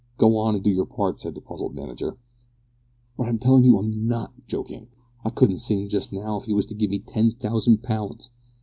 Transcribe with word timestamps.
Go 0.17 0.35
on 0.35 0.55
and 0.55 0.63
do 0.63 0.71
your 0.71 0.87
part," 0.87 1.19
said 1.19 1.35
the 1.35 1.41
puzzled 1.41 1.75
manager. 1.75 2.17
"But 3.17 3.27
I 3.29 3.37
tell 3.37 3.59
you 3.61 3.77
I'm 3.77 4.07
not 4.07 4.33
joking. 4.47 4.87
I 5.23 5.29
couldn't 5.29 5.59
sing 5.59 5.87
just 5.89 6.11
now 6.11 6.37
if 6.39 6.47
you 6.47 6.55
was 6.55 6.65
to 6.65 6.73
give 6.73 6.89
me 6.89 6.97
ten 6.97 7.33
thousand 7.33 7.83
pounds!" 7.83 8.31